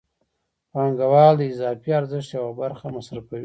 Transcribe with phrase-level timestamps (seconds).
[0.71, 3.39] پانګوال د اضافي ارزښت یوه برخه مصرفوي